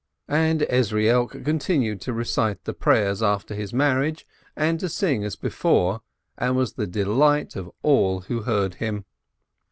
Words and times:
And 0.27 0.61
Ezrielk 0.61 1.45
continued 1.45 2.01
to 2.01 2.11
recite 2.11 2.63
the 2.63 2.73
prayers 2.73 3.21
after 3.21 3.53
his 3.53 3.71
marriage, 3.71 4.25
and 4.55 4.79
to 4.79 4.89
sing 4.89 5.23
as 5.23 5.35
before, 5.35 6.01
and 6.39 6.55
was 6.55 6.73
the 6.73 6.87
delight 6.87 7.55
of 7.55 7.69
all 7.83 8.21
who 8.21 8.41
heard 8.41 8.73
him. 8.81 9.05